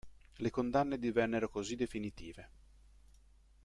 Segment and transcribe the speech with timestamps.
[0.39, 2.49] Le condanne divennero così definitive.